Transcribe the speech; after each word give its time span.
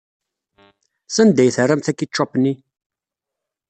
Sanda 1.15 1.41
ay 1.43 1.51
terramt 1.55 1.91
akičup-nni? 1.91 2.53